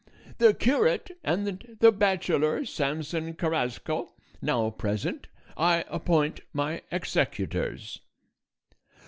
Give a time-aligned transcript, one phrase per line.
[0.39, 1.45] The curate and
[1.79, 7.99] the bachelor Samson Carrasco, now present, I appoint my executors.